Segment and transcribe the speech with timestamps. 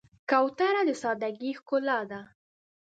[0.29, 2.21] کوتره د سادګۍ ښکلا ده.